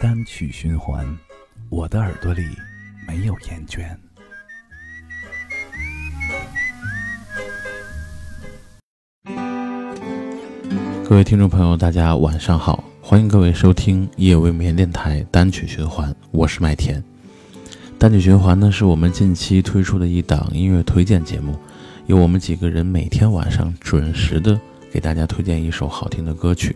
[0.00, 1.06] 单曲循环，
[1.68, 2.42] 我的耳朵里
[3.06, 3.86] 没有厌倦。
[11.06, 17.04] 各位听众朋友，大家晚上好，欢迎各位收听夜未眠电台单曲循环，我是麦田。
[17.98, 21.54] 单曲循环呢，是我们近期推出的一档音乐推荐节目，
[22.06, 24.58] 由我们几个人每天晚上准时的
[24.90, 26.74] 给大家推荐一首好听的歌曲。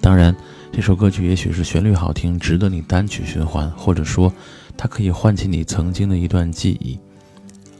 [0.00, 0.34] 当然，
[0.72, 4.32] 这首歌曲也许是旋律好听，值得你单曲循环，或者说
[4.76, 6.98] 它可以唤起你曾经的一段记忆。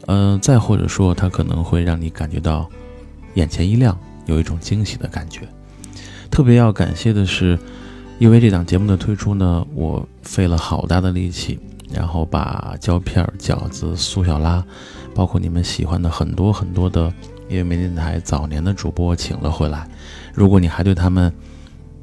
[0.07, 2.69] 嗯，再或者说它可能会让你感觉到
[3.35, 5.47] 眼前一亮，有一种惊喜的感觉。
[6.29, 7.57] 特别要感谢的是，
[8.19, 11.59] 因为这档节目的推出呢，我费了好大的力气，
[11.91, 14.63] 然后把胶片、饺子、苏小拉，
[15.15, 17.11] 包括你们喜欢的很多很多的
[17.47, 19.87] 音乐电台早年的主播请了回来。
[20.33, 21.33] 如果你还对他们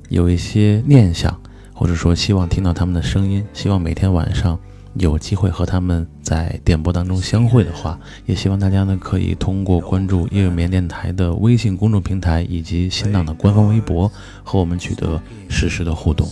[0.08, 1.40] 有一些念想，
[1.72, 4.58] 或者说希望听到他们的声音，希望每天晚上。
[4.94, 14.10] 有机会和他们在电波当中相会的话，也希望大家呢可以通过关注夜未眠电台的微信公众平台以及新浪的官方微博
[14.42, 16.26] 和我们取得实时的互动。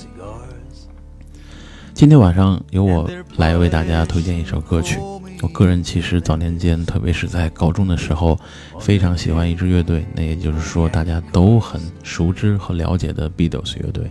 [1.94, 4.98] 今天晚上由我来为大家推荐一首歌曲。
[5.42, 8.38] 我个人其实早年间，特别是在高中的时候，
[8.80, 14.10] 非常喜欢一支乐队，那也就是说大家都很熟知和了解的 Beatles 乐队，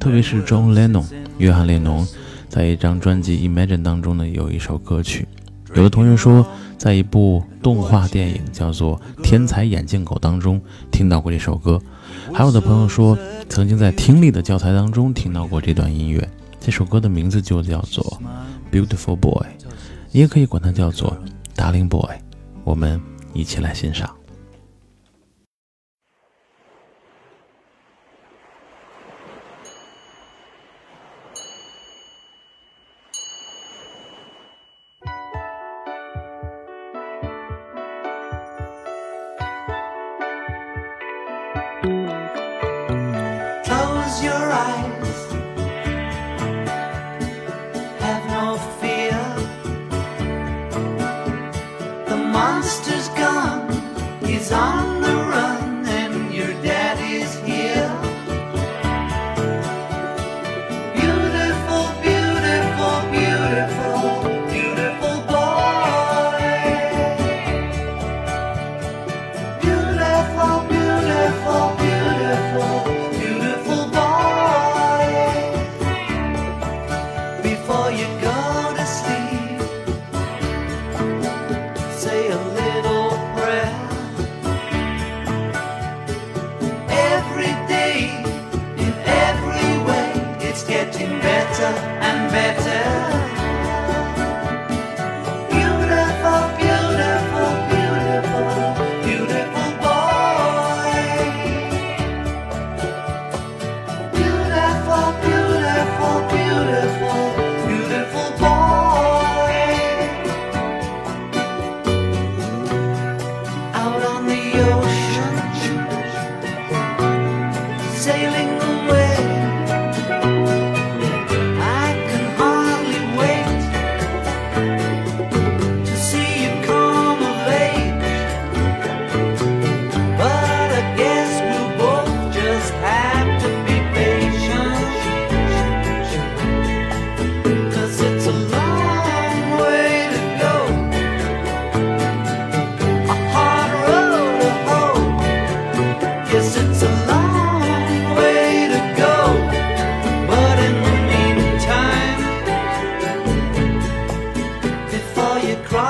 [0.00, 1.04] 特别是 John Lennon
[1.38, 2.06] 约翰列侬。
[2.48, 5.28] 在一张专辑《Imagine》当中呢，有一首歌曲。
[5.74, 6.46] 有的同学说，
[6.78, 10.58] 在一部动画电影叫做《天才眼镜狗》当中
[10.90, 11.78] 听到过这首歌。
[12.32, 13.16] 还有的朋友说，
[13.50, 16.26] 曾经在听力的教材当中听到过这段音乐。
[16.58, 18.18] 这首歌的名字就叫做
[18.74, 19.32] 《Beautiful Boy》，
[20.10, 21.16] 你也可以管它叫做
[21.56, 22.02] 《Darling Boy》。
[22.64, 23.00] 我们
[23.32, 24.17] 一起来欣赏。
[54.52, 55.07] on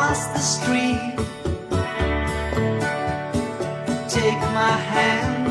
[0.08, 1.14] across the street.
[4.08, 5.44] Take my hand.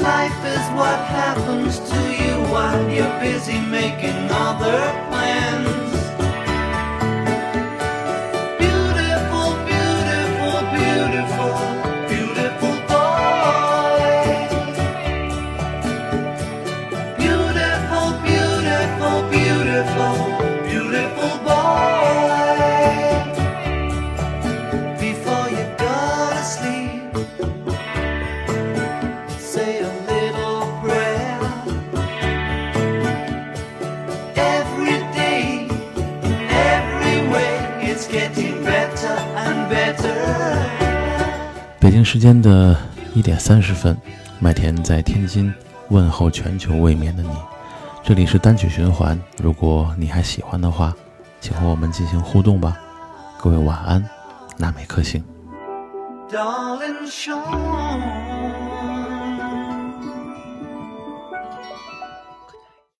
[0.00, 4.78] Life is what happens to you while you're busy making other
[5.08, 5.15] plans.
[41.86, 42.76] 北京时间的
[43.14, 43.96] 一点三十分，
[44.40, 45.54] 麦田在天津
[45.90, 47.30] 问候全球未眠的你。
[48.02, 50.92] 这里是单曲循环，如果你还喜欢的话，
[51.40, 52.76] 请和我们进行互动吧。
[53.38, 54.04] 各位晚安，
[54.56, 55.22] 那美克星。
[56.28, 57.40] Darling, show